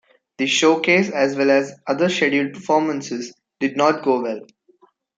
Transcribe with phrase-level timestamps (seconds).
[0.39, 4.39] The showcase, as well as other scheduled performances, did not go well.